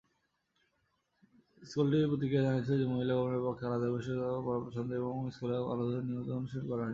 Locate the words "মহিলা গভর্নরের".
2.93-3.43